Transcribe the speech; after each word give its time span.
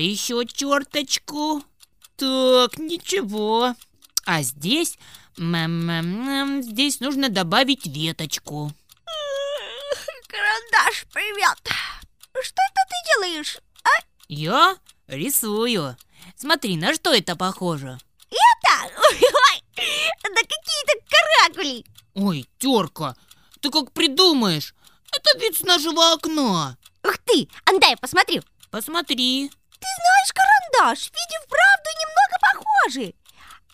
еще 0.00 0.44
черточку. 0.46 1.62
Так, 2.16 2.78
ничего. 2.78 3.74
А 4.26 4.42
здесь... 4.42 4.98
здесь 5.36 7.00
нужно 7.00 7.28
добавить 7.28 7.86
веточку. 7.86 8.72
Карандаш, 10.28 11.06
привет. 11.12 11.58
Что 12.42 12.62
это 12.68 12.82
ты 12.88 12.94
делаешь? 13.14 13.58
Я 14.28 14.76
рисую. 15.08 15.96
Смотри, 16.36 16.76
на 16.76 16.94
что 16.94 17.12
это 17.12 17.36
похоже? 17.36 17.98
Это? 18.30 18.92
Ой, 18.96 19.62
какие-то 20.22 20.92
каракули. 21.10 21.84
Ой, 22.14 22.48
терка, 22.58 23.16
ты 23.60 23.70
как 23.70 23.92
придумаешь? 23.92 24.74
Это 25.12 25.38
вид 25.38 25.56
с 25.56 25.62
нашего 25.62 26.12
окна. 26.12 26.78
Ух 27.02 27.18
ты, 27.18 27.48
андай, 27.64 27.96
посмотрю. 27.96 28.42
Посмотри. 28.70 29.50
Ты 29.80 29.86
знаешь, 29.98 30.32
карандаш, 30.32 30.98
ведь 31.10 31.34
и 31.34 31.44
вправду 31.44 31.90
немного 32.00 32.36
похожи. 32.40 33.14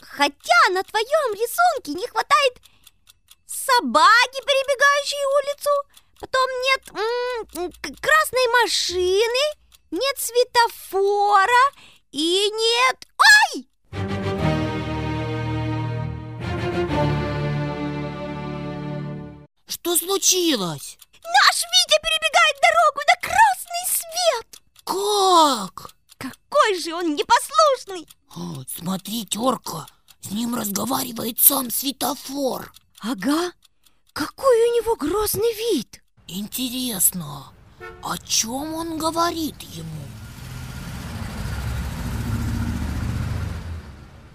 Хотя 0.01 0.70
на 0.70 0.82
твоем 0.84 1.34
рисунке 1.34 1.92
не 1.98 2.06
хватает 2.06 2.55
собаки, 3.46 4.41
перебегающей 4.46 5.24
улицу, 5.38 5.70
потом 6.20 6.48
нет 6.62 6.82
м, 6.92 7.73
к- 7.73 8.01
красной 8.01 8.62
машины, 8.62 9.45
нет 9.91 10.19
светофора 10.19 11.65
и 12.12 12.48
нет... 12.52 13.07
Ой! 13.54 13.68
Что 19.68 19.96
случилось? 19.96 20.99
Наш 21.23 21.62
Витя 21.62 21.99
перебегает 22.02 22.57
дорогу 22.62 23.01
на 23.07 23.16
красный 23.29 23.87
свет! 23.88 24.49
Как? 24.84 25.96
Какой 26.30 26.80
же 26.80 26.95
он 26.95 27.15
непослушный! 27.15 28.09
О, 28.35 28.65
смотри, 28.69 29.24
терка, 29.24 29.87
с 30.21 30.30
ним 30.30 30.55
разговаривает 30.55 31.38
сам 31.38 31.71
светофор. 31.71 32.73
Ага, 33.01 33.52
какой 34.13 34.57
у 34.57 34.77
него 34.77 34.96
грозный 34.96 35.55
вид! 35.73 36.02
Интересно, 36.27 37.52
о 38.02 38.18
чем 38.18 38.74
он 38.74 38.99
говорит 38.99 39.60
ему? 39.63 40.02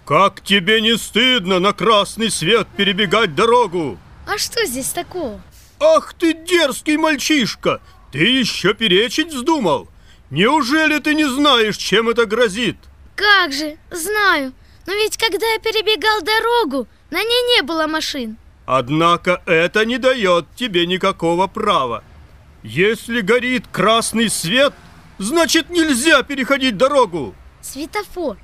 Как 0.06 0.42
тебе 0.42 0.80
не 0.80 0.96
стыдно 0.96 1.58
на 1.58 1.72
красный 1.72 2.30
свет 2.30 2.66
перебегать 2.76 3.34
дорогу? 3.34 3.98
А 4.26 4.38
что 4.38 4.64
здесь 4.66 4.90
такого? 4.90 5.40
Ах 5.78 6.14
ты 6.14 6.32
дерзкий 6.32 6.96
мальчишка! 6.96 7.80
Ты 8.12 8.18
еще 8.18 8.74
перечить 8.74 9.32
вздумал? 9.32 9.88
Неужели 10.32 10.98
ты 10.98 11.14
не 11.14 11.28
знаешь, 11.28 11.76
чем 11.76 12.08
это 12.08 12.24
грозит? 12.24 12.78
Как 13.16 13.52
же, 13.52 13.76
знаю. 13.90 14.54
Но 14.86 14.94
ведь 14.94 15.18
когда 15.18 15.46
я 15.46 15.58
перебегал 15.58 16.22
дорогу, 16.22 16.88
на 17.10 17.22
ней 17.22 17.56
не 17.56 17.62
было 17.62 17.86
машин. 17.86 18.38
Однако 18.64 19.42
это 19.44 19.84
не 19.84 19.98
дает 19.98 20.46
тебе 20.56 20.86
никакого 20.86 21.48
права. 21.48 22.02
Если 22.62 23.20
горит 23.20 23.66
красный 23.70 24.30
свет, 24.30 24.72
значит 25.18 25.68
нельзя 25.68 26.22
переходить 26.22 26.78
дорогу. 26.78 27.34
Светофор. 27.60 28.38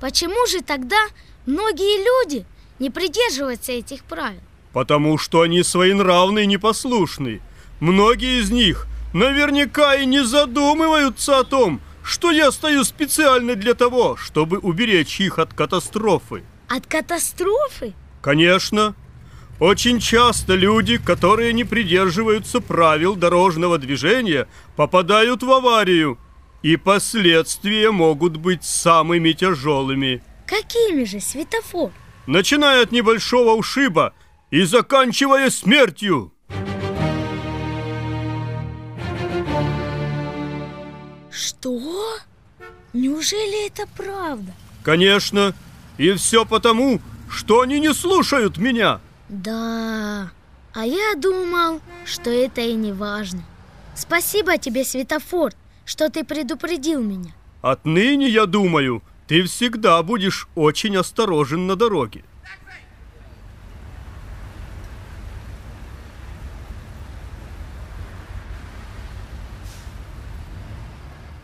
Почему 0.00 0.46
же 0.46 0.62
тогда 0.62 1.08
многие 1.44 2.04
люди 2.06 2.46
не 2.78 2.88
придерживаются 2.88 3.72
этих 3.72 4.04
правил? 4.04 4.40
Потому 4.72 5.18
что 5.18 5.42
они 5.42 5.62
своенравны 5.62 6.44
и 6.44 6.46
непослушны. 6.46 7.42
Многие 7.80 8.40
из 8.40 8.50
них 8.50 8.86
наверняка 9.12 9.94
и 9.96 10.06
не 10.06 10.24
задумываются 10.24 11.38
о 11.38 11.44
том, 11.44 11.80
что 12.02 12.30
я 12.30 12.50
стою 12.52 12.84
специально 12.84 13.54
для 13.54 13.74
того, 13.74 14.16
чтобы 14.16 14.58
уберечь 14.58 15.20
их 15.20 15.38
от 15.38 15.52
катастрофы. 15.52 16.42
От 16.68 16.86
катастрофы? 16.86 17.94
Конечно, 18.22 18.94
очень 19.60 20.00
часто 20.00 20.54
люди, 20.54 20.98
которые 20.98 21.52
не 21.52 21.64
придерживаются 21.64 22.60
правил 22.60 23.14
дорожного 23.16 23.78
движения, 23.78 24.48
попадают 24.76 25.42
в 25.42 25.50
аварию, 25.50 26.18
и 26.62 26.76
последствия 26.76 27.90
могут 27.90 28.36
быть 28.36 28.64
самыми 28.64 29.32
тяжелыми, 29.32 30.22
Какими 30.46 31.04
же 31.04 31.20
светофор? 31.20 31.90
начиная 32.26 32.82
от 32.82 32.92
небольшого 32.92 33.52
ушиба 33.54 34.14
и 34.50 34.62
заканчивая 34.62 35.50
смертью. 35.50 36.32
Что? 41.60 42.18
Неужели 42.92 43.66
это 43.66 43.86
правда? 43.96 44.52
Конечно, 44.84 45.54
и 45.98 46.12
все 46.12 46.44
потому, 46.44 47.00
что 47.28 47.62
они 47.62 47.80
не 47.80 47.92
слушают 47.92 48.58
меня. 48.58 49.00
Да, 49.28 50.30
а 50.72 50.86
я 50.86 51.14
думал, 51.16 51.80
что 52.04 52.30
это 52.30 52.60
и 52.60 52.74
не 52.74 52.92
важно. 52.92 53.42
Спасибо 53.96 54.56
тебе, 54.56 54.84
светофор, 54.84 55.52
что 55.84 56.08
ты 56.10 56.24
предупредил 56.24 57.02
меня. 57.02 57.32
Отныне, 57.60 58.28
я 58.28 58.46
думаю, 58.46 59.02
ты 59.26 59.42
всегда 59.42 60.00
будешь 60.04 60.48
очень 60.54 60.96
осторожен 60.96 61.66
на 61.66 61.74
дороге. 61.74 62.22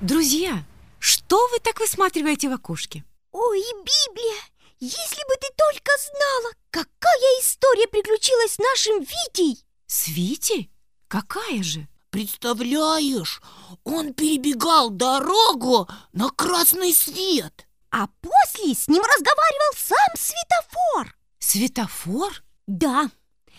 Друзья, 0.05 0.63
что 0.99 1.49
вы 1.49 1.61
так 1.61 1.81
высматриваете 1.81 2.51
в 2.51 2.53
окошке? 2.53 3.07
Ой, 3.33 3.63
Библия! 3.73 4.43
Если 4.79 5.27
бы 5.27 5.35
ты 5.41 5.49
только 5.57 5.93
знала, 5.97 6.53
какая 6.71 7.41
история 7.41 7.89
приключилась 7.89 8.53
с 8.53 8.59
нашим 8.59 9.01
Витей! 9.01 9.65
С 9.87 10.09
Витей? 10.09 10.71
Какая 11.09 11.63
же? 11.63 11.89
Представляешь, 12.11 13.41
он 13.83 14.13
перебегал 14.13 14.91
дорогу 14.91 15.89
на 16.13 16.29
красный 16.29 16.93
свет. 16.93 17.67
А 17.91 18.09
после 18.21 18.75
с 18.75 18.87
ним 18.89 19.03
разговаривал 19.03 19.73
сам 19.75 20.17
светофор! 20.19 21.17
Светофор? 21.39 22.45
Да, 22.67 23.09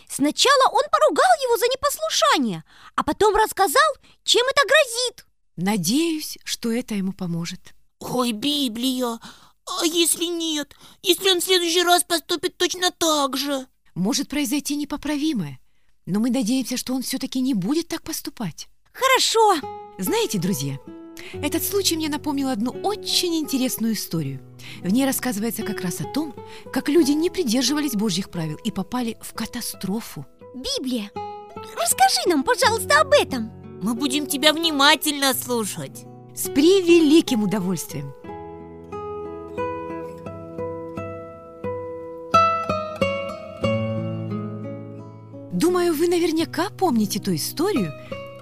сначала 0.07 0.69
он 0.69 0.83
поругал 0.91 1.33
его 1.41 1.57
за 1.57 1.65
непослушание, 1.65 2.63
а 2.93 3.03
потом 3.03 3.35
рассказал, 3.35 3.91
чем 4.23 4.45
это 4.45 4.61
грозит. 4.67 5.25
Надеюсь, 5.57 6.37
что 6.43 6.71
это 6.71 6.95
ему 6.95 7.13
поможет. 7.13 7.73
Ой, 7.99 8.33
Библия, 8.33 9.19
а 9.65 9.85
если 9.85 10.25
нет? 10.25 10.75
Если 11.01 11.29
он 11.29 11.39
в 11.39 11.43
следующий 11.43 11.83
раз 11.83 12.03
поступит 12.03 12.57
точно 12.57 12.91
так 12.91 13.37
же? 13.37 13.67
Может 13.93 14.27
произойти 14.27 14.75
непоправимое, 14.75 15.59
но 16.05 16.19
мы 16.19 16.29
надеемся, 16.29 16.75
что 16.77 16.93
он 16.93 17.01
все-таки 17.01 17.39
не 17.39 17.53
будет 17.53 17.87
так 17.87 18.03
поступать. 18.03 18.67
Хорошо, 18.91 19.55
Знаете, 19.97 20.39
друзья, 20.39 20.77
этот 21.33 21.63
случай 21.63 21.95
мне 21.95 22.09
напомнил 22.09 22.49
одну 22.49 22.71
очень 22.71 23.35
интересную 23.35 23.93
историю. 23.93 24.41
В 24.81 24.89
ней 24.89 25.05
рассказывается 25.05 25.63
как 25.63 25.81
раз 25.81 26.01
о 26.01 26.05
том, 26.05 26.35
как 26.73 26.89
люди 26.89 27.11
не 27.11 27.29
придерживались 27.29 27.93
Божьих 27.93 28.29
правил 28.29 28.57
и 28.63 28.71
попали 28.71 29.17
в 29.21 29.33
катастрофу. 29.33 30.25
Библия, 30.53 31.11
расскажи 31.55 32.21
нам, 32.27 32.43
пожалуйста, 32.43 32.99
об 33.01 33.13
этом. 33.13 33.64
Мы 33.85 33.93
будем 33.93 34.25
тебя 34.25 34.51
внимательно 34.51 35.35
слушать. 35.35 36.05
С 36.33 36.49
превеликим 36.49 37.43
удовольствием. 37.43 38.15
Думаю, 45.51 45.93
вы 45.93 46.07
наверняка 46.07 46.71
помните 46.71 47.19
ту 47.19 47.35
историю, 47.35 47.93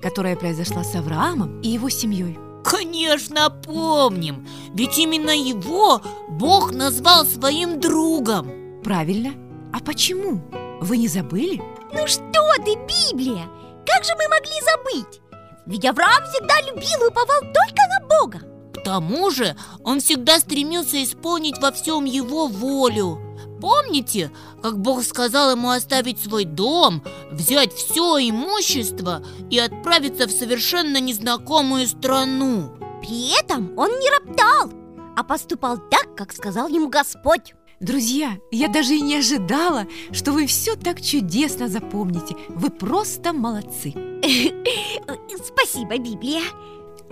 которая 0.01 0.37
произошла 0.37 0.85
с 0.85 0.95
Авраамом 0.95 1.59
и 1.59 1.67
его 1.67 1.89
семьей. 1.89 2.39
Конечно, 2.63 3.49
помним. 3.49 4.47
Ведь 4.73 4.97
именно 4.97 5.31
его 5.31 6.01
Бог 6.29 6.71
назвал 6.71 7.25
своим 7.25 7.81
другом. 7.81 8.81
Правильно. 8.81 9.33
А 9.73 9.81
почему? 9.81 10.41
Вы 10.79 10.95
не 10.95 11.09
забыли? 11.09 11.61
Ну 11.91 12.07
что 12.07 12.53
ты, 12.63 12.77
Библия? 13.11 13.49
Как 13.85 14.05
же 14.05 14.13
мы 14.15 14.29
могли 14.29 14.53
забыть? 14.61 15.22
Ведь 15.65 15.85
Авраам 15.85 16.23
всегда 16.25 16.61
любил 16.61 17.03
и 17.03 17.07
уповал 17.07 17.39
только 17.41 17.81
на 17.89 18.07
Бога. 18.07 18.41
К 18.73 18.83
тому 18.83 19.29
же 19.31 19.55
он 19.83 19.99
всегда 19.99 20.39
стремился 20.39 21.01
исполнить 21.03 21.57
во 21.59 21.71
всем 21.71 22.05
его 22.05 22.47
волю. 22.47 23.19
Помните, 23.61 24.29
как 24.61 24.77
Бог 24.77 25.03
сказал 25.03 25.51
ему 25.51 25.69
оставить 25.69 26.19
свой 26.21 26.43
дом, 26.43 27.01
взять 27.31 27.71
все 27.71 28.17
имущество 28.17 29.23
и 29.49 29.57
отправиться 29.57 30.27
в 30.27 30.31
совершенно 30.31 30.99
незнакомую 30.99 31.87
страну? 31.87 32.71
При 33.01 33.39
этом 33.39 33.71
он 33.77 33.89
не 33.99 34.09
роптал, 34.09 34.69
а 35.15 35.23
поступал 35.23 35.77
так, 35.77 36.13
как 36.17 36.33
сказал 36.33 36.67
ему 36.67 36.89
Господь. 36.89 37.53
Друзья, 37.79 38.37
я 38.51 38.67
даже 38.67 38.95
и 38.95 39.01
не 39.01 39.17
ожидала, 39.17 39.87
что 40.11 40.33
вы 40.33 40.45
все 40.45 40.75
так 40.75 41.01
чудесно 41.01 41.69
запомните. 41.69 42.35
Вы 42.49 42.69
просто 42.69 43.31
молодцы. 43.31 44.12
Спасибо, 45.43 45.97
Библия. 45.97 46.43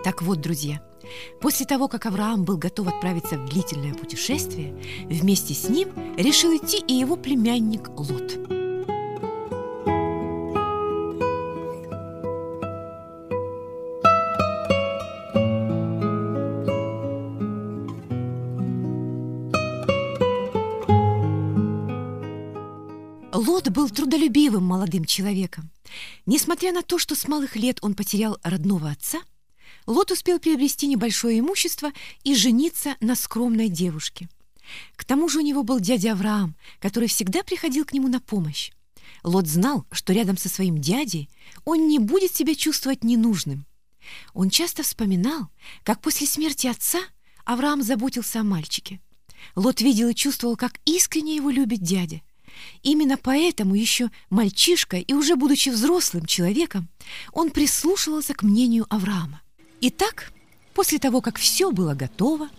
Так 0.04 0.22
вот, 0.22 0.40
друзья, 0.40 0.82
После 1.42 1.66
того, 1.66 1.88
как 1.88 2.06
Авраам 2.06 2.46
был 2.46 2.58
готов 2.58 2.88
отправиться 2.88 3.38
в 3.38 3.50
длительное 3.50 3.94
путешествие, 3.94 4.76
вместе 5.06 5.54
с 5.54 5.68
ним 5.68 5.90
решил 6.16 6.56
идти 6.56 6.78
и 6.88 6.94
его 6.94 7.18
племянник 7.18 7.90
Лот. 7.90 8.38
Лот 23.34 23.70
был 23.70 23.90
трудолюбивым 23.90 24.64
молодым 24.64 25.06
человеком. 25.06 25.72
Несмотря 26.26 26.72
на 26.72 26.84
то, 26.84 26.98
что 26.98 27.16
с 27.16 27.28
малых 27.28 27.56
лет 27.56 27.80
он 27.82 27.96
потерял 27.96 28.38
родного 28.44 28.92
отца, 28.92 29.20
Лот 29.88 30.12
успел 30.12 30.40
приобрести 30.40 30.88
небольшое 30.88 31.40
имущество 31.40 31.92
и 32.24 32.36
жениться 32.36 32.96
на 33.00 33.16
скромной 33.16 33.68
девушке. 33.68 34.30
К 34.96 35.04
тому 35.04 35.28
же 35.28 35.40
у 35.40 35.42
него 35.42 35.64
был 35.64 35.80
дядя 35.80 36.14
Авраам, 36.14 36.56
который 36.80 37.10
всегда 37.10 37.44
приходил 37.44 37.84
к 37.86 37.94
нему 37.94 38.08
на 38.08 38.20
помощь. 38.20 38.72
Лот 39.24 39.48
знал, 39.48 39.86
что 39.92 40.14
рядом 40.14 40.38
со 40.38 40.50
своим 40.50 40.78
дядей 40.78 41.30
он 41.66 41.88
не 41.88 42.00
будет 42.00 42.34
себя 42.36 42.56
чувствовать 42.56 43.04
ненужным. 43.04 43.66
Он 44.34 44.50
часто 44.50 44.84
вспоминал, 44.84 45.50
как 45.84 46.02
после 46.02 46.28
смерти 46.28 46.68
отца 46.68 47.00
Авраам 47.46 47.82
заботился 47.82 48.40
о 48.40 48.44
мальчике. 48.44 49.02
Лот 49.56 49.82
видел 49.82 50.10
и 50.10 50.16
чувствовал, 50.16 50.56
как 50.56 50.80
искренне 50.86 51.36
его 51.36 51.50
любит 51.50 51.82
дядя. 51.82 52.22
Именно 52.84 53.18
поэтому 53.18 53.76
еще 53.76 54.10
мальчишка 54.30 54.98
и 54.98 55.14
уже 55.14 55.36
будучи 55.36 55.70
взрослым 55.70 56.26
человеком, 56.26 56.90
он 57.32 57.52
прислушивался 57.52 58.34
к 58.34 58.44
мнению 58.44 58.86
Авраама. 58.90 59.42
Итак, 59.82 60.32
после 60.74 61.00
того, 61.00 61.22
как 61.22 61.38
все 61.38 61.72
было 61.72 61.94
готово, 61.94 62.50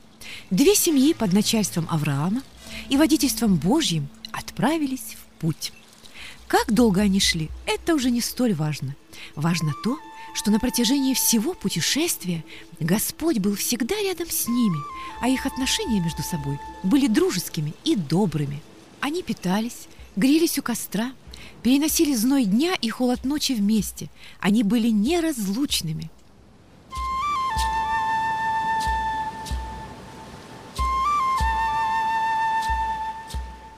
две 0.51 0.75
семьи 0.75 1.13
под 1.13 1.33
начальством 1.33 1.87
Авраама 1.91 2.43
и 2.89 2.97
водительством 2.97 3.57
Божьим 3.57 4.09
отправились 4.33 5.17
в 5.17 5.41
путь. 5.41 5.73
Как 6.47 6.73
долго 6.73 7.01
они 7.01 7.21
шли, 7.21 7.51
это 7.67 7.95
уже 7.95 8.11
не 8.11 8.21
столь 8.21 8.55
важно. 8.55 8.95
Важно 9.35 9.73
то, 9.83 9.99
что 10.35 10.51
на 10.51 10.59
протяжении 10.59 11.15
всего 11.15 11.55
путешествия 11.55 12.45
Господь 12.81 13.39
был 13.39 13.55
всегда 13.55 13.95
рядом 14.01 14.31
с 14.31 14.49
ними, 14.49 14.79
а 15.21 15.29
их 15.29 15.47
отношения 15.47 16.01
между 16.01 16.23
собой 16.23 16.59
были 16.83 17.07
дружескими 17.07 17.75
и 17.85 17.97
добрыми. 17.97 18.63
Они 19.03 19.23
питались, 19.23 19.89
грелись 20.17 20.59
у 20.59 20.63
костра, 20.63 21.13
переносили 21.63 22.15
зной 22.15 22.47
дня 22.47 22.75
и 22.81 22.89
холод 22.89 23.25
ночи 23.25 23.53
вместе. 23.53 24.09
Они 24.41 24.63
были 24.63 24.89
неразлучными– 24.89 26.11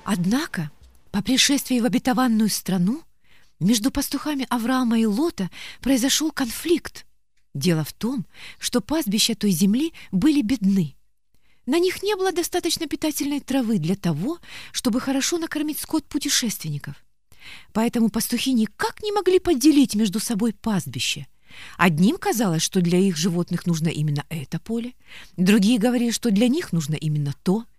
Однако, 0.04 0.70
по 1.10 1.22
пришествии 1.22 1.80
в 1.80 1.86
обетованную 1.86 2.48
страну, 2.50 3.02
между 3.58 3.90
пастухами 3.90 4.46
Авраама 4.50 5.00
и 5.00 5.06
Лота 5.06 5.50
произошел 5.80 6.30
конфликт. 6.30 7.06
Дело 7.54 7.84
в 7.84 7.92
том, 7.92 8.26
что 8.58 8.80
пастбища 8.80 9.34
той 9.34 9.50
земли 9.50 9.92
были 10.12 10.42
бедны. 10.42 10.94
На 11.66 11.78
них 11.78 12.02
не 12.02 12.14
было 12.16 12.32
достаточно 12.32 12.86
питательной 12.86 13.40
травы 13.40 13.78
для 13.78 13.96
того, 13.96 14.38
чтобы 14.72 15.00
хорошо 15.00 15.38
накормить 15.38 15.78
скот 15.78 16.04
путешественников. 16.04 16.96
Поэтому 17.72 18.10
пастухи 18.10 18.52
никак 18.52 19.02
не 19.02 19.12
могли 19.12 19.38
поделить 19.38 19.94
между 19.94 20.20
собой 20.20 20.52
пастбище. 20.52 21.26
Одним 21.76 22.16
казалось, 22.16 22.62
что 22.62 22.80
для 22.80 22.98
их 22.98 23.16
животных 23.16 23.66
нужно 23.66 23.88
именно 23.88 24.24
это 24.28 24.58
поле, 24.58 24.94
другие 25.36 25.78
говорили, 25.78 26.10
что 26.10 26.30
для 26.30 26.48
них 26.48 26.72
нужно 26.72 26.94
именно 26.94 27.34
то– 27.42 27.64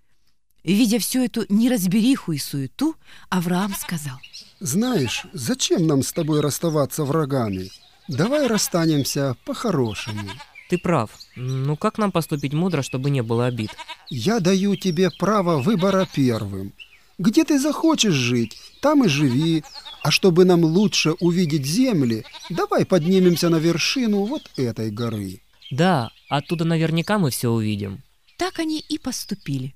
Видя 0.65 0.97
всю 0.97 1.23
эту 1.23 1.45
неразбериху 1.47 2.31
и 2.31 2.39
суету, 2.39 2.95
Авраам 3.29 3.75
сказал. 3.75 4.17
«Знаешь, 4.59 5.25
зачем 5.31 5.85
нам 5.85 6.01
с 6.01 6.11
тобой 6.11 6.41
расставаться 6.41 7.03
врагами? 7.03 7.69
Давай 8.07 8.47
расстанемся 8.47 9.37
по-хорошему». 9.45 10.27
Ты 10.69 10.77
прав. 10.77 11.11
Ну 11.35 11.77
как 11.77 11.97
нам 11.97 12.11
поступить 12.11 12.53
мудро, 12.53 12.81
чтобы 12.81 13.09
не 13.09 13.21
было 13.21 13.45
обид? 13.45 13.71
Я 14.09 14.39
даю 14.39 14.75
тебе 14.75 15.09
право 15.11 15.61
выбора 15.61 16.07
первым. 16.13 16.73
Где 17.17 17.45
ты 17.45 17.59
захочешь 17.59 18.13
жить, 18.13 18.57
там 18.81 19.05
и 19.05 19.07
живи. 19.07 19.63
А 20.03 20.11
чтобы 20.11 20.45
нам 20.45 20.63
лучше 20.63 21.13
увидеть 21.13 21.65
земли, 21.65 22.25
давай 22.49 22.85
поднимемся 22.85 23.49
на 23.49 23.55
вершину 23.55 24.25
вот 24.25 24.49
этой 24.57 24.91
горы. 24.91 25.41
Да, 25.71 26.11
оттуда 26.29 26.65
наверняка 26.65 27.17
мы 27.17 27.31
все 27.31 27.49
увидим. 27.49 28.03
Так 28.37 28.59
они 28.59 28.79
и 28.79 28.97
поступили. 28.97 29.73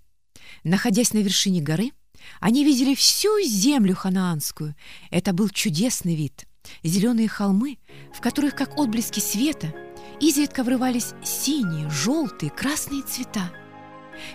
Находясь 0.63 1.13
на 1.13 1.19
вершине 1.19 1.61
горы, 1.61 1.91
они 2.39 2.63
видели 2.63 2.93
всю 2.93 3.41
землю 3.41 3.95
ханаанскую. 3.95 4.75
Это 5.09 5.33
был 5.33 5.49
чудесный 5.49 6.15
вид. 6.15 6.45
Зеленые 6.83 7.27
холмы, 7.27 7.77
в 8.13 8.21
которых, 8.21 8.55
как 8.55 8.77
отблески 8.77 9.19
света, 9.19 9.73
изредка 10.19 10.63
врывались 10.63 11.13
синие, 11.23 11.89
желтые, 11.89 12.49
красные 12.49 13.03
цвета. 13.03 13.51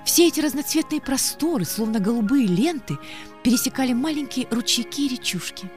Все 0.05 0.29
эти 0.29 0.41
разноцветные 0.41 1.01
просторы, 1.01 1.65
словно 1.65 2.01
голубые 2.01 2.47
ленты, 2.47 2.99
пересекали 3.43 3.93
маленькие 3.93 4.49
ручейки 4.51 5.03
и 5.03 5.09
речушки. 5.09 5.71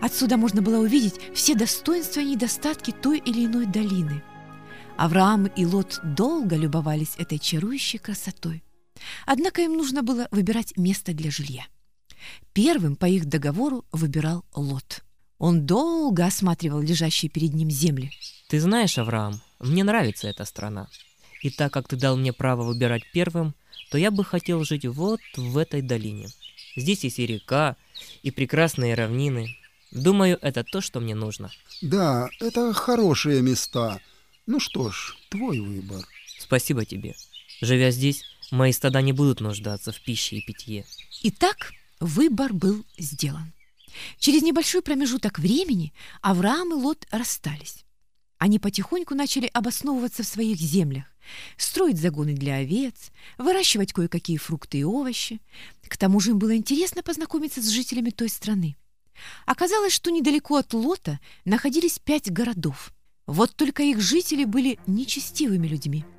Отсюда 0.00 0.36
можно 0.36 0.60
было 0.60 0.78
увидеть 0.80 1.20
все 1.34 1.54
достоинства 1.54 2.20
и 2.20 2.32
недостатки 2.32 2.90
той 2.90 3.18
или 3.18 3.46
иной 3.46 3.66
долины. 3.66 4.22
Авраам 4.96 5.46
и 5.46 5.64
Лот 5.64 6.00
долго 6.02 6.56
любовались 6.56 7.14
этой 7.18 7.38
чарующей 7.38 7.98
красотой. 7.98 8.64
Однако 9.26 9.62
им 9.62 9.74
нужно 9.74 10.02
было 10.02 10.26
выбирать 10.30 10.76
место 10.76 11.14
для 11.14 11.30
жилья. 11.30 11.64
Первым 12.52 12.96
по 12.96 13.06
их 13.06 13.26
договору 13.26 13.84
выбирал 13.92 14.44
Лот. 14.54 15.04
Он 15.38 15.66
долго 15.66 16.26
осматривал 16.26 16.80
лежащие 16.80 17.30
перед 17.30 17.54
ним 17.54 17.70
земли. 17.70 18.10
Ты 18.48 18.60
знаешь, 18.60 18.98
Авраам, 18.98 19.40
мне 19.60 19.84
нравится 19.84 20.28
эта 20.28 20.44
страна. 20.44 20.88
И 21.42 21.50
так 21.50 21.72
как 21.72 21.88
ты 21.88 21.96
дал 21.96 22.16
мне 22.16 22.32
право 22.32 22.62
выбирать 22.64 23.02
первым, 23.12 23.54
то 23.90 23.98
я 23.98 24.10
бы 24.10 24.24
хотел 24.24 24.64
жить 24.64 24.84
вот 24.84 25.20
в 25.36 25.56
этой 25.56 25.82
долине. 25.82 26.28
Здесь 26.76 27.04
есть 27.04 27.18
и 27.18 27.26
река, 27.26 27.76
и 28.22 28.30
прекрасные 28.30 28.94
равнины. 28.94 29.56
Думаю, 29.90 30.38
это 30.42 30.64
то, 30.64 30.80
что 30.80 31.00
мне 31.00 31.14
нужно. 31.14 31.50
Да, 31.80 32.28
это 32.40 32.72
хорошие 32.72 33.40
места. 33.40 34.00
Ну 34.46 34.60
что 34.60 34.90
ж, 34.90 35.16
твой 35.28 35.60
выбор. 35.60 36.04
Спасибо 36.38 36.84
тебе. 36.84 37.14
Живя 37.60 37.90
здесь, 37.90 38.24
Мои 38.50 38.72
стада 38.72 39.02
не 39.02 39.12
будут 39.12 39.40
нуждаться 39.40 39.92
в 39.92 40.00
пище 40.00 40.36
и 40.36 40.42
питье. 40.42 40.84
Итак, 41.22 41.72
выбор 42.00 42.52
был 42.52 42.84
сделан. 42.96 43.52
Через 44.18 44.42
небольшой 44.42 44.82
промежуток 44.82 45.38
времени 45.38 45.92
Авраам 46.22 46.72
и 46.72 46.74
Лот 46.74 47.06
расстались. 47.10 47.84
Они 48.38 48.58
потихоньку 48.58 49.14
начали 49.14 49.50
обосновываться 49.52 50.22
в 50.22 50.26
своих 50.26 50.58
землях, 50.58 51.04
строить 51.56 51.98
загоны 51.98 52.34
для 52.34 52.56
овец, 52.56 53.10
выращивать 53.36 53.92
кое-какие 53.92 54.36
фрукты 54.36 54.78
и 54.78 54.84
овощи. 54.84 55.40
К 55.88 55.96
тому 55.96 56.20
же 56.20 56.30
им 56.30 56.38
было 56.38 56.56
интересно 56.56 57.02
познакомиться 57.02 57.60
с 57.60 57.68
жителями 57.68 58.10
той 58.10 58.28
страны. 58.28 58.76
Оказалось, 59.46 59.92
что 59.92 60.10
недалеко 60.10 60.56
от 60.56 60.72
Лота 60.72 61.18
находились 61.44 61.98
пять 61.98 62.30
городов. 62.30 62.92
Вот 63.26 63.56
только 63.56 63.82
их 63.82 64.00
жители 64.00 64.44
были 64.44 64.78
нечестивыми 64.86 65.66
людьми– 65.66 66.04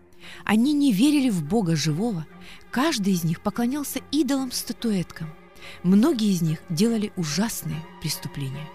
они 0.46 0.74
не 0.74 0.92
верили 0.92 1.30
в 1.30 1.44
Бога 1.44 1.76
живого. 1.76 2.26
Каждый 2.72 3.14
из 3.14 3.24
них 3.24 3.42
поклонялся 3.42 4.00
идолам-статуэткам. 4.12 5.34
Многие 5.84 6.32
из 6.32 6.42
них 6.42 6.60
делали 6.70 7.12
ужасные 7.16 7.84
преступления. 8.02 8.68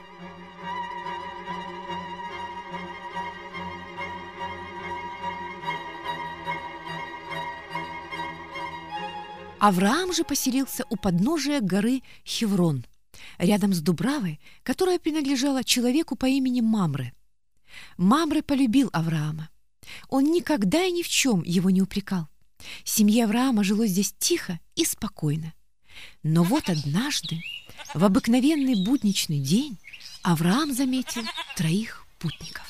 Авраам 9.58 10.12
же 10.12 10.24
поселился 10.24 10.84
у 10.90 10.96
подножия 10.96 11.62
горы 11.62 12.02
Хеврон, 12.26 12.84
рядом 13.38 13.72
с 13.72 13.80
Дубравой, 13.80 14.38
которая 14.62 14.98
принадлежала 14.98 15.64
человеку 15.64 16.16
по 16.16 16.26
имени 16.26 16.60
Мамры. 16.60 17.14
Мамры 17.96 18.42
полюбил 18.42 18.90
Авраама. 18.92 19.48
Он 20.10 20.24
никогда 20.24 20.82
и 20.82 20.92
ни 20.92 21.02
в 21.02 21.08
чем 21.08 21.42
его 21.44 21.70
не 21.70 21.80
упрекал. 21.80 22.28
Семье 22.84 23.24
Авраама 23.24 23.64
жило 23.64 23.86
здесь 23.86 24.14
тихо 24.18 24.60
и 24.74 24.84
спокойно. 24.84 25.54
Но 26.22 26.42
вот 26.42 26.68
однажды, 26.68 27.42
в 27.94 28.04
обыкновенный 28.04 28.84
будничный 28.84 29.40
день, 29.40 29.76
Авраам 30.22 30.72
заметил 30.72 31.22
троих 31.56 32.06
путников. 32.18 32.64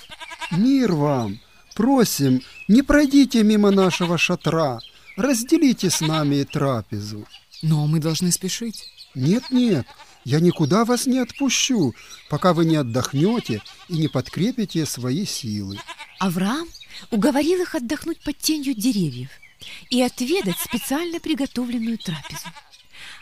«Мир 0.51 0.93
вам! 0.93 1.41
Просим, 1.75 2.43
не 2.69 2.83
пройдите 2.83 3.43
мимо 3.43 3.71
нашего 3.71 4.17
шатра, 4.19 4.81
разделите 5.17 5.91
с 5.91 6.01
нами 6.01 6.45
трапезу». 6.45 7.27
Но 7.63 7.87
мы 7.87 7.99
должны 7.99 8.31
спешить. 8.31 8.85
Нет-нет, 9.15 9.87
я 10.25 10.41
никуда 10.41 10.85
вас 10.85 11.07
не 11.07 11.19
отпущу, 11.19 11.95
пока 12.29 12.53
вы 12.53 12.65
не 12.65 12.77
отдохнете 12.77 13.63
и 13.89 13.95
не 13.95 14.09
подкрепите 14.09 14.85
свои 14.87 15.25
силы. 15.25 15.79
Авраам 16.19 16.69
уговорил 17.11 17.63
их 17.63 17.75
отдохнуть 17.75 18.21
под 18.21 18.37
тенью 18.39 18.75
деревьев 18.75 19.31
и 19.91 20.03
отведать 20.03 20.59
специально 20.59 21.21
приготовленную 21.21 21.99
трапезу. 21.99 22.49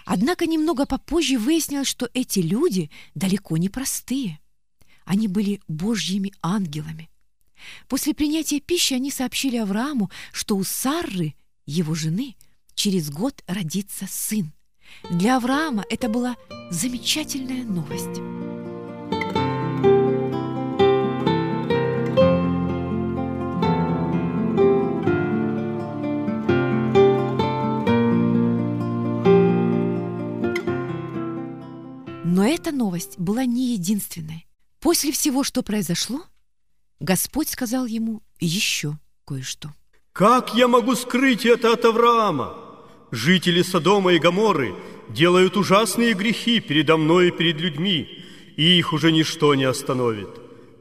Однако 0.05 0.47
немного 0.47 0.87
попозже 0.87 1.39
выяснилось, 1.39 1.89
что 1.89 2.09
эти 2.15 2.41
люди 2.41 2.91
далеко 3.15 3.57
не 3.57 3.69
простые. 3.69 4.41
Они 5.05 5.29
были 5.29 5.61
божьими 5.69 6.33
ангелами. 6.43 7.09
После 7.89 8.15
принятия 8.15 8.61
пищи 8.61 8.95
они 8.95 9.11
сообщили 9.11 9.57
Аврааму, 9.57 10.11
что 10.33 10.57
у 10.57 10.65
Сарры, 10.65 11.35
его 11.67 11.95
жены, 11.95 12.37
через 12.75 13.11
год 13.11 13.43
родится 13.47 14.07
сын. 14.09 14.53
Для 15.11 15.37
Авраама 15.37 15.85
это 15.89 16.09
была 16.09 16.37
замечательная 16.71 17.65
новость. 17.65 18.52
Эта 32.53 32.73
новость 32.73 33.19
была 33.19 33.45
не 33.45 33.73
единственной. 33.73 34.47
После 34.81 35.13
всего, 35.13 35.45
что 35.45 35.63
произошло, 35.63 36.23
Господь 37.01 37.49
сказал 37.49 37.87
ему 37.87 38.23
еще 38.41 38.99
кое-что. 39.27 39.73
Как 40.13 40.55
я 40.55 40.69
могу 40.69 40.95
скрыть 40.95 41.47
это 41.47 41.73
от 41.73 41.85
Авраама? 41.85 42.55
Жители 43.11 43.63
Содома 43.63 44.13
и 44.15 44.19
Гоморры 44.19 44.75
делают 45.09 45.57
ужасные 45.57 46.15
грехи 46.15 46.61
передо 46.61 46.97
мной 46.97 47.29
и 47.29 47.31
перед 47.31 47.61
людьми, 47.61 48.09
и 48.57 48.79
их 48.79 48.93
уже 48.93 49.13
ничто 49.13 49.55
не 49.55 49.65
остановит. 49.65 50.29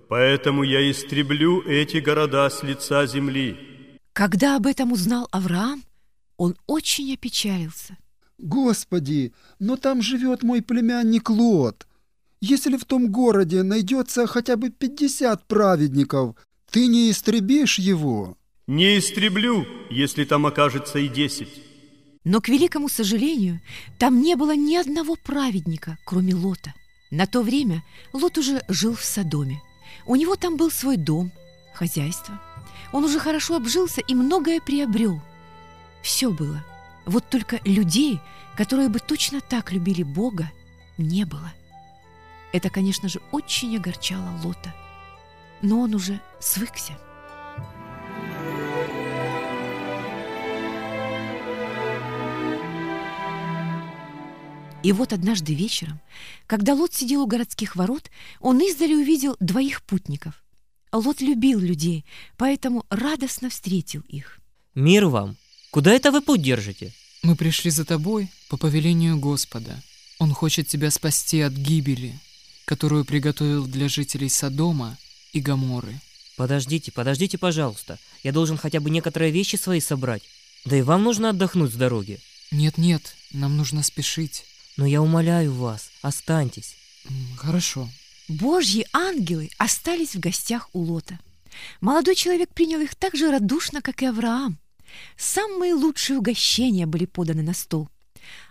Поэтому 0.10 0.64
я 0.64 0.90
истреблю 0.92 1.62
эти 1.62 1.98
города 1.98 2.50
с 2.50 2.64
лица 2.64 3.06
земли. 3.06 3.98
Когда 4.14 4.58
об 4.58 4.68
этом 4.68 4.92
узнал 4.92 5.28
Авраам, 5.32 5.84
он 6.38 6.56
очень 6.68 7.14
опечалился. 7.14 7.98
Господи, 8.42 9.34
но 9.60 9.78
там 9.78 10.02
живет 10.02 10.42
мой 10.42 10.62
племянник 10.64 11.30
Лот. 11.30 11.88
Если 12.42 12.76
в 12.76 12.86
том 12.86 13.12
городе 13.12 13.62
найдется 13.62 14.26
хотя 14.26 14.58
бы 14.58 14.72
пятьдесят 14.72 15.48
праведников, 15.48 16.36
ты 16.72 16.88
не 16.88 17.12
истребишь 17.12 17.78
его. 17.78 18.36
Не 18.66 18.98
истреблю, 18.98 19.68
если 19.92 20.24
там 20.24 20.48
окажется 20.48 20.98
и 20.98 21.08
десять. 21.08 21.62
Но, 22.24 22.42
к 22.42 22.50
великому 22.50 22.90
сожалению, 22.90 23.62
там 24.00 24.22
не 24.22 24.36
было 24.36 24.56
ни 24.56 24.76
одного 24.76 25.16
праведника, 25.24 25.98
кроме 26.06 26.34
Лота. 26.34 26.74
На 27.12 27.28
то 27.28 27.42
время 27.44 27.84
Лот 28.14 28.40
уже 28.40 28.64
жил 28.70 28.96
в 28.96 29.04
Содоме. 29.04 29.62
У 30.08 30.16
него 30.16 30.36
там 30.36 30.58
был 30.58 30.72
свой 30.72 30.98
дом, 30.98 31.32
хозяйство. 31.76 32.42
Он 32.92 33.04
уже 33.04 33.20
хорошо 33.20 33.56
обжился 33.56 34.02
и 34.02 34.16
многое 34.16 34.60
приобрел. 34.62 35.22
Все 36.02 36.32
было. 36.32 36.64
Вот 37.06 37.28
только 37.30 37.60
людей, 37.66 38.20
которые 38.56 38.90
бы 38.90 39.00
точно 39.00 39.42
так 39.42 39.72
любили 39.72 40.04
Бога, 40.04 40.52
не 40.98 41.26
было. 41.26 41.52
Это, 42.54 42.70
конечно 42.70 43.10
же, 43.10 43.22
очень 43.32 43.76
огорчало 43.78 44.38
Лота. 44.44 44.74
Но 45.62 45.80
он 45.80 45.96
уже 45.96 46.20
свыкся. 46.40 46.98
И 54.84 54.92
вот 54.94 55.14
однажды 55.14 55.54
вечером, 55.54 56.00
когда 56.48 56.74
Лот 56.74 56.94
сидел 56.94 57.22
у 57.22 57.28
городских 57.28 57.76
ворот, 57.76 58.10
он 58.40 58.60
издали 58.60 58.96
увидел 58.96 59.38
двоих 59.40 59.84
путников. 59.84 60.44
Лот 60.92 61.22
любил 61.22 61.60
людей, 61.60 62.04
поэтому 62.36 62.86
радостно 62.90 63.50
встретил 63.50 64.02
их. 64.08 64.40
Мир 64.74 65.06
вам! 65.06 65.38
Куда 65.72 65.94
это 65.94 66.12
вы 66.12 66.22
путь 66.22 66.42
держите? 66.42 66.92
Мы 67.24 67.38
пришли 67.38 67.72
за 67.72 67.86
тобой 67.86 68.28
по 68.50 68.58
повелению 68.58 69.18
Господа. 69.18 69.82
Он 70.20 70.34
хочет 70.34 70.68
тебя 70.68 70.92
спасти 70.92 71.40
от 71.40 71.54
гибели, 71.54 72.20
которую 72.66 73.06
приготовил 73.06 73.66
для 73.66 73.88
жителей 73.88 74.28
Содома 74.28 74.98
и 75.32 75.40
Гоморры. 75.40 75.98
Подождите, 76.36 76.92
подождите, 76.92 77.38
пожалуйста. 77.38 78.00
Я 78.22 78.34
должен 78.34 78.58
хотя 78.58 78.82
бы 78.82 78.90
некоторые 78.90 79.32
вещи 79.32 79.56
свои 79.56 79.80
собрать. 79.80 80.24
Да 80.66 80.76
и 80.76 80.82
вам 80.82 81.04
нужно 81.04 81.30
отдохнуть 81.30 81.72
с 81.72 81.76
дороги. 81.76 82.20
Нет-нет, 82.52 83.16
нам 83.32 83.56
нужно 83.56 83.82
спешить. 83.82 84.44
Но 84.76 84.86
я 84.86 85.02
умоляю 85.02 85.54
вас, 85.54 85.90
останьтесь. 86.02 86.76
Хорошо. 87.38 87.90
Божьи 88.28 88.86
ангелы 88.92 89.50
остались 89.58 90.16
в 90.16 90.20
гостях 90.20 90.70
у 90.74 90.82
Лота. 90.82 91.18
Молодой 91.80 92.16
человек 92.16 92.50
принял 92.54 92.82
их 92.82 92.94
так 92.96 93.16
же 93.16 93.32
радушно, 93.32 93.82
как 93.82 94.02
и 94.02 94.06
Авраам. 94.06 94.60
Самые 95.18 95.74
лучшие 95.74 96.20
угощения 96.20 96.86
были 96.86 97.06
поданы 97.06 97.42
на 97.42 97.54
стол. 97.54 97.90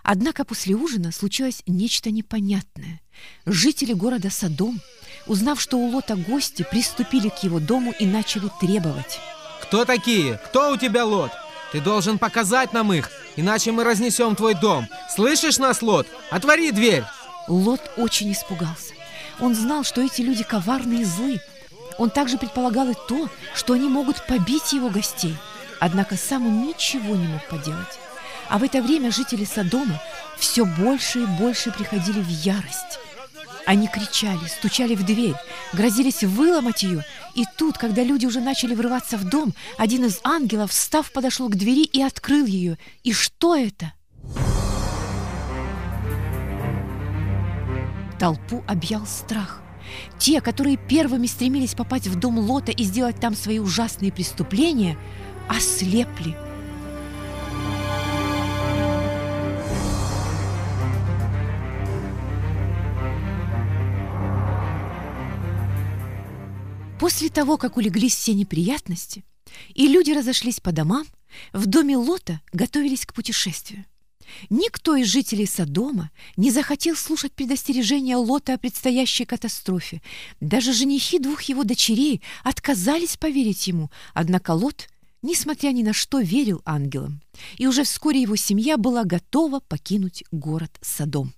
Однако 0.02 0.44
после 0.44 0.74
ужина 0.74 1.12
случилось 1.12 1.62
нечто 1.66 2.10
непонятное. 2.10 3.00
Жители 3.46 3.92
города 3.92 4.30
Содом, 4.30 4.80
узнав, 5.26 5.60
что 5.60 5.76
у 5.76 5.88
Лота 5.88 6.16
гости, 6.16 6.66
приступили 6.70 7.28
к 7.28 7.42
его 7.42 7.60
дому 7.60 7.92
и 7.98 8.06
начали 8.06 8.50
требовать. 8.60 9.20
Кто 9.62 9.84
такие? 9.84 10.40
Кто 10.46 10.72
у 10.72 10.76
тебя 10.76 11.04
Лот? 11.04 11.30
Ты 11.72 11.80
должен 11.80 12.18
показать 12.18 12.72
нам 12.72 12.92
их, 12.92 13.10
иначе 13.36 13.70
мы 13.72 13.84
разнесем 13.84 14.34
твой 14.34 14.54
дом. 14.54 14.88
Слышишь 15.14 15.58
нас, 15.58 15.82
Лот? 15.82 16.06
Отвори 16.30 16.72
дверь! 16.72 17.04
Лот 17.46 17.80
очень 17.96 18.32
испугался. 18.32 18.94
Он 19.38 19.54
знал, 19.54 19.84
что 19.84 20.02
эти 20.02 20.22
люди 20.22 20.44
коварны 20.44 21.02
и 21.02 21.04
злы. 21.04 21.40
Он 21.98 22.10
также 22.10 22.38
предполагал 22.38 22.88
и 22.90 22.94
то, 23.08 23.28
что 23.54 23.74
они 23.74 23.88
могут 23.88 24.26
побить 24.26 24.72
его 24.72 24.88
гостей. 24.88 25.36
Однако 25.80 26.16
сам 26.16 26.46
он 26.46 26.66
ничего 26.66 27.16
не 27.16 27.26
мог 27.26 27.48
поделать. 27.48 27.98
А 28.48 28.58
в 28.58 28.62
это 28.62 28.82
время 28.82 29.10
жители 29.10 29.44
Содома 29.44 30.00
все 30.38 30.64
больше 30.64 31.22
и 31.22 31.26
больше 31.26 31.72
приходили 31.72 32.20
в 32.20 32.28
ярость. 32.28 32.98
Они 33.66 33.88
кричали, 33.88 34.46
стучали 34.46 34.94
в 34.94 35.04
дверь, 35.04 35.36
грозились 35.72 36.22
выломать 36.22 36.82
ее. 36.82 37.04
И 37.34 37.44
тут, 37.56 37.78
когда 37.78 38.02
люди 38.02 38.26
уже 38.26 38.40
начали 38.40 38.74
врываться 38.74 39.16
в 39.16 39.24
дом, 39.24 39.54
один 39.78 40.04
из 40.04 40.20
ангелов, 40.24 40.70
встав, 40.70 41.12
подошел 41.12 41.48
к 41.48 41.56
двери 41.56 41.84
и 41.84 42.02
открыл 42.02 42.46
ее. 42.46 42.78
И 43.04 43.12
что 43.12 43.56
это? 43.56 43.92
Толпу 48.18 48.64
объял 48.66 49.06
страх. 49.06 49.62
Те, 50.18 50.40
которые 50.40 50.76
первыми 50.76 51.26
стремились 51.26 51.74
попасть 51.74 52.06
в 52.06 52.18
дом 52.18 52.38
Лота 52.38 52.72
и 52.72 52.82
сделать 52.84 53.20
там 53.20 53.34
свои 53.34 53.58
ужасные 53.58 54.12
преступления, 54.12 54.98
ослепли. 55.50 56.36
После 67.00 67.30
того, 67.30 67.56
как 67.56 67.76
улеглись 67.76 68.14
все 68.14 68.32
неприятности, 68.34 69.24
и 69.74 69.88
люди 69.88 70.12
разошлись 70.12 70.60
по 70.60 70.70
домам, 70.70 71.04
в 71.52 71.66
доме 71.66 71.96
Лота 71.96 72.40
готовились 72.52 73.04
к 73.04 73.12
путешествию. 73.12 73.84
Никто 74.50 74.94
из 74.94 75.08
жителей 75.08 75.46
Содома 75.46 76.12
не 76.36 76.52
захотел 76.52 76.94
слушать 76.94 77.32
предостережения 77.32 78.16
Лота 78.16 78.54
о 78.54 78.58
предстоящей 78.58 79.24
катастрофе. 79.24 80.00
Даже 80.40 80.72
женихи 80.72 81.18
двух 81.18 81.42
его 81.42 81.64
дочерей 81.64 82.22
отказались 82.44 83.16
поверить 83.16 83.66
ему, 83.66 83.90
однако 84.14 84.52
Лот, 84.52 84.88
несмотря 85.22 85.70
ни 85.70 85.82
на 85.82 85.92
что, 85.92 86.20
верил 86.20 86.62
ангелам, 86.64 87.22
и 87.56 87.66
уже 87.66 87.84
вскоре 87.84 88.22
его 88.22 88.36
семья 88.36 88.76
была 88.76 89.04
готова 89.04 89.60
покинуть 89.60 90.24
город 90.30 90.78
Содом. 90.80 91.34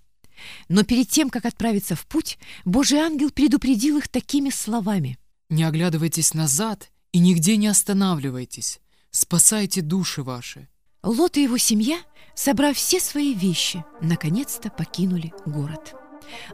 Но 0.69 0.83
перед 0.83 1.09
тем, 1.09 1.31
как 1.31 1.45
отправиться 1.45 1.95
в 1.95 2.07
путь, 2.07 2.39
Божий 2.65 2.99
ангел 2.99 3.31
предупредил 3.31 3.99
их 3.99 4.09
такими 4.09 4.51
словами. 4.51 5.19
Не 5.49 5.65
оглядывайтесь 5.65 6.35
назад 6.35 6.91
и 7.13 7.19
нигде 7.19 7.57
не 7.57 7.67
останавливайтесь. 7.67 8.81
Спасайте 9.11 9.83
души 9.83 10.23
ваши. 10.23 10.69
Лот 11.03 11.37
и 11.37 11.43
его 11.43 11.59
семья, 11.59 11.99
собрав 12.35 12.77
все 12.77 13.01
свои 13.01 13.35
вещи, 13.35 13.85
наконец-то 14.01 14.71
покинули 14.71 15.33
город. 15.45 15.95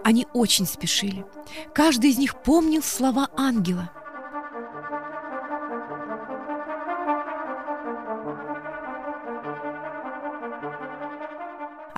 Они 0.03 0.27
очень 0.35 0.67
спешили. 0.67 1.25
Каждый 1.75 2.11
из 2.11 2.19
них 2.19 2.43
помнил 2.43 2.83
слова 2.83 3.29
ангела. 3.37 3.93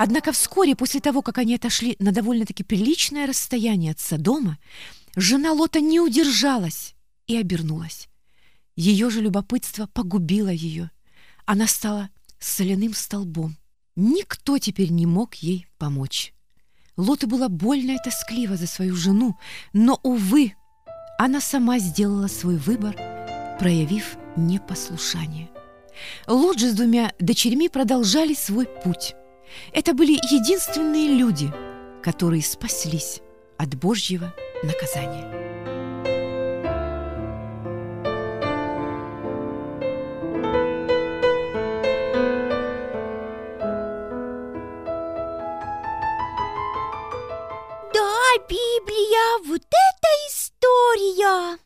Однако 0.03 0.33
вскоре 0.33 0.75
после 0.75 1.01
того, 1.01 1.21
как 1.21 1.37
они 1.37 1.57
отошли 1.57 1.95
на 1.99 2.11
довольно-таки 2.11 2.65
приличное 2.65 3.27
расстояние 3.27 3.93
от 3.93 4.01
Содома, 4.01 4.57
жена 5.15 5.53
Лота 5.53 5.81
не 5.81 6.01
удержалась 6.01 6.95
и 7.27 7.37
обернулась. 7.37 8.09
Ее 8.77 9.11
же 9.11 9.21
любопытство 9.21 9.89
погубило 9.93 10.49
ее. 10.49 10.91
Она 11.45 11.67
стала 11.67 12.09
соляным 12.39 12.95
столбом. 12.95 13.59
Никто 13.95 14.57
теперь 14.57 14.91
не 14.91 15.05
мог 15.05 15.35
ей 15.35 15.67
помочь. 15.77 16.33
Лоту 16.97 17.27
было 17.27 17.49
больно 17.49 17.91
и 17.91 17.99
тоскливо 18.03 18.57
за 18.57 18.67
свою 18.67 18.97
жену, 18.97 19.39
но, 19.75 20.01
увы, 20.03 20.55
она 21.19 21.43
сама 21.43 21.79
сделала 21.79 22.29
свой 22.29 22.57
выбор 22.57 22.97
проявив 23.59 24.17
непослушание. 24.35 25.51
Лот 26.27 26.59
же 26.59 26.71
с 26.71 26.73
двумя 26.73 27.13
дочерьми 27.19 27.69
продолжали 27.69 28.33
свой 28.33 28.65
путь. 28.65 29.15
Это 29.73 29.95
были 29.95 30.13
единственные 30.13 31.09
люди, 31.17 31.53
которые 32.03 32.43
спаслись 32.43 33.21
от 33.57 33.75
Божьего 33.75 34.35
наказания. 34.63 35.29
Да, 47.93 48.45
Библия, 48.49 49.47
вот 49.47 49.63
это 49.63 50.09
история! 50.29 51.59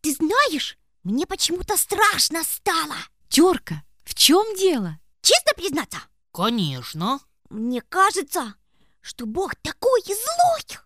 Ты 0.00 0.14
знаешь, 0.14 0.76
мне 1.04 1.26
почему-то 1.26 1.76
страшно 1.76 2.42
стало. 2.44 2.96
Терка, 3.28 3.82
в 4.04 4.14
чем 4.14 4.56
дело? 4.56 4.98
Честно 5.22 5.52
признаться, 5.54 5.98
Конечно. 6.32 7.20
мне 7.48 7.80
кажется, 7.80 8.54
что 9.00 9.26
Бог 9.26 9.56
такой 9.56 10.02
злой. 10.04 10.80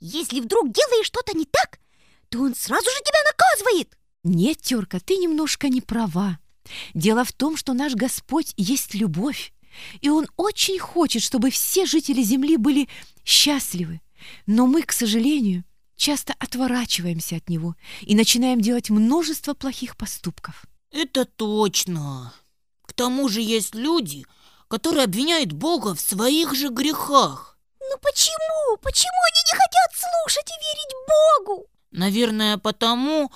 Если 0.00 0.40
вдруг 0.40 0.72
делаешь 0.72 1.06
что-то 1.06 1.36
не 1.36 1.44
так, 1.44 1.78
то 2.28 2.40
Он 2.40 2.54
сразу 2.54 2.84
же 2.84 2.96
тебя 3.04 3.18
наказывает. 3.24 3.96
Нет, 4.24 4.60
Терка, 4.60 5.00
ты 5.00 5.16
немножко 5.16 5.68
не 5.68 5.80
права. 5.80 6.38
Дело 6.94 7.24
в 7.24 7.32
том, 7.32 7.56
что 7.56 7.74
наш 7.74 7.94
Господь 7.94 8.54
есть 8.56 8.94
любовь, 8.94 9.52
и 10.00 10.08
Он 10.08 10.26
очень 10.36 10.78
хочет, 10.78 11.22
чтобы 11.22 11.50
все 11.50 11.86
жители 11.86 12.22
земли 12.22 12.56
были 12.56 12.88
счастливы. 13.24 14.00
Но 14.46 14.66
мы, 14.66 14.82
к 14.82 14.92
сожалению, 14.92 15.64
часто 15.96 16.34
отворачиваемся 16.38 17.36
от 17.36 17.48
Него 17.48 17.76
и 18.00 18.14
начинаем 18.14 18.60
делать 18.60 18.90
множество 18.90 19.54
плохих 19.54 19.96
поступков. 19.96 20.64
Это 20.90 21.24
точно. 21.24 22.32
К 22.94 22.96
тому 22.96 23.28
же 23.28 23.40
есть 23.40 23.74
люди, 23.74 24.24
которые 24.68 25.02
обвиняют 25.02 25.50
Бога 25.50 25.96
в 25.96 26.00
своих 26.00 26.54
же 26.54 26.68
грехах. 26.68 27.58
Ну 27.80 27.96
почему? 28.00 28.76
Почему 28.80 29.10
они 29.10 29.40
не 29.52 29.58
хотят 29.58 29.90
слушать 29.92 30.48
и 30.48 30.64
верить 30.64 31.44
Богу? 31.44 31.66
Наверное, 31.90 32.56
потому, 32.56 33.32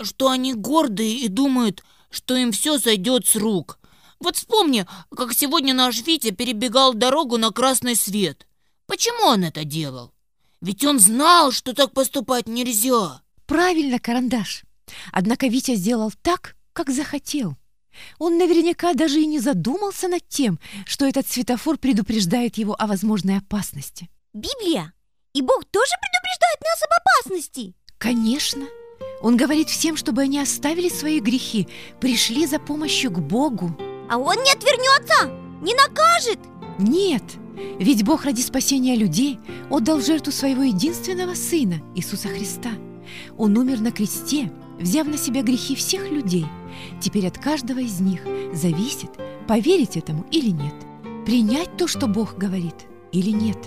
что 0.00 0.30
они 0.30 0.54
гордые 0.54 1.14
и 1.18 1.28
думают, 1.28 1.84
что 2.08 2.34
им 2.36 2.52
все 2.52 2.78
сойдет 2.78 3.26
с 3.26 3.36
рук. 3.36 3.78
Вот 4.18 4.36
вспомни, 4.36 4.86
как 5.14 5.34
сегодня 5.34 5.74
наш 5.74 6.00
Витя 6.06 6.30
перебегал 6.30 6.94
дорогу 6.94 7.36
на 7.36 7.50
красный 7.50 7.96
свет. 7.96 8.46
Почему 8.86 9.26
он 9.26 9.44
это 9.44 9.64
делал? 9.64 10.14
Ведь 10.62 10.86
он 10.86 10.98
знал, 10.98 11.52
что 11.52 11.74
так 11.74 11.92
поступать 11.92 12.48
нельзя. 12.48 13.20
Правильно, 13.44 13.98
Карандаш. 13.98 14.62
Однако 15.12 15.48
Витя 15.48 15.74
сделал 15.74 16.10
так, 16.22 16.56
как 16.72 16.88
захотел. 16.88 17.58
Он 18.18 18.38
наверняка 18.38 18.94
даже 18.94 19.20
и 19.20 19.26
не 19.26 19.40
задумался 19.40 20.08
над 20.08 20.26
тем, 20.28 20.58
что 20.86 21.06
этот 21.06 21.28
светофор 21.28 21.78
предупреждает 21.78 22.56
его 22.58 22.74
о 22.78 22.86
возможной 22.86 23.38
опасности. 23.38 24.08
Библия. 24.32 24.92
И 25.34 25.42
Бог 25.42 25.64
тоже 25.64 25.92
предупреждает 26.00 26.60
нас 26.60 26.82
об 26.82 26.90
опасности. 27.00 27.74
Конечно. 27.98 28.66
Он 29.22 29.36
говорит 29.36 29.68
всем, 29.68 29.96
чтобы 29.96 30.22
они 30.22 30.38
оставили 30.38 30.88
свои 30.88 31.20
грехи, 31.20 31.68
пришли 32.00 32.46
за 32.46 32.58
помощью 32.58 33.10
к 33.10 33.20
Богу. 33.20 33.76
А 34.10 34.18
Он 34.18 34.36
не 34.42 34.50
отвернется, 34.50 35.30
не 35.62 35.74
накажет. 35.74 36.38
Нет, 36.78 37.22
ведь 37.78 38.04
Бог 38.04 38.24
ради 38.24 38.40
спасения 38.40 38.96
людей 38.96 39.38
отдал 39.70 40.00
жертву 40.00 40.32
своего 40.32 40.62
единственного 40.62 41.34
Сына, 41.34 41.80
Иисуса 41.94 42.28
Христа. 42.28 42.70
Он 43.36 43.56
умер 43.56 43.80
на 43.80 43.92
кресте, 43.92 44.50
взяв 44.82 45.06
на 45.06 45.16
себя 45.16 45.42
грехи 45.42 45.74
всех 45.74 46.10
людей. 46.10 46.46
Теперь 47.00 47.26
от 47.26 47.38
каждого 47.38 47.78
из 47.78 48.00
них 48.00 48.22
зависит, 48.52 49.10
поверить 49.46 49.96
этому 49.96 50.26
или 50.30 50.50
нет, 50.50 50.74
принять 51.24 51.76
то, 51.76 51.86
что 51.86 52.06
Бог 52.06 52.36
говорит, 52.36 52.86
или 53.12 53.30
нет. 53.30 53.58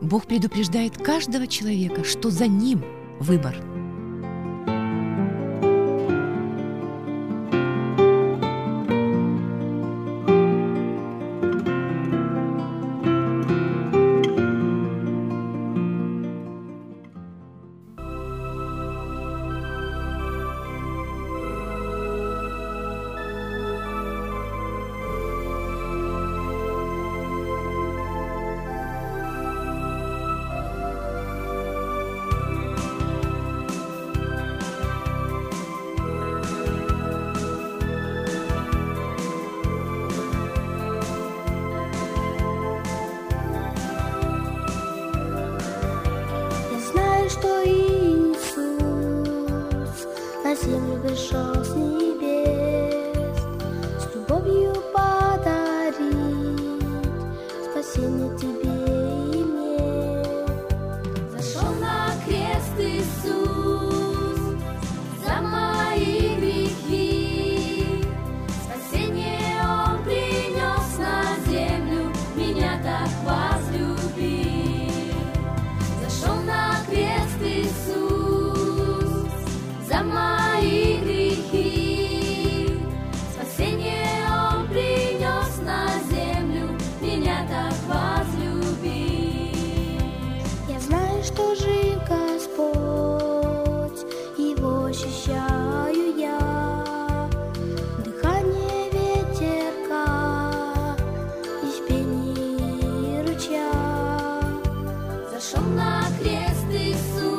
Бог 0.00 0.26
предупреждает 0.26 0.96
каждого 0.96 1.46
человека, 1.46 2.04
что 2.04 2.30
за 2.30 2.46
ним 2.46 2.84
выбор. 3.20 3.71
На 105.76 106.02
крест 106.20 106.66
Иисус 106.72 107.31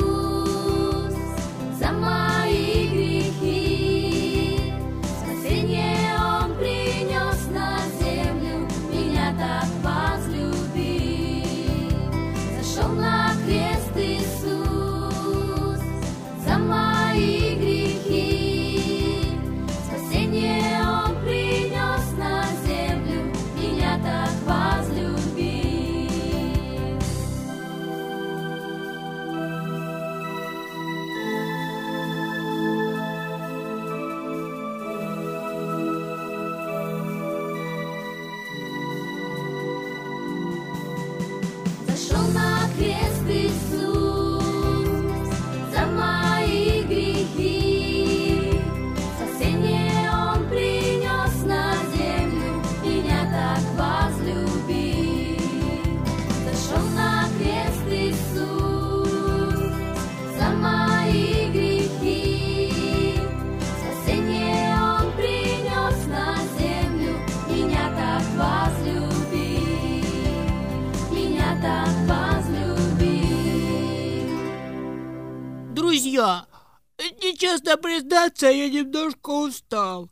нечестно 77.33 77.77
признаться, 77.77 78.47
я 78.47 78.69
немножко 78.69 79.29
устал. 79.29 80.09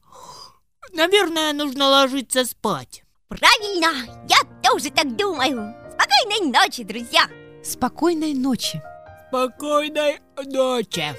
Наверное, 0.94 1.54
нужно 1.54 1.88
ложиться 1.88 2.44
спать. 2.46 3.04
Правильно, 3.28 4.26
я 4.28 4.38
тоже 4.62 4.90
так 4.90 5.16
думаю. 5.16 5.76
Спокойной 5.94 6.52
ночи, 6.52 6.84
друзья. 6.84 7.28
Спокойной 7.64 8.34
ночи. 8.34 8.82
Спокойной 9.30 10.20
ночи. 10.46 11.16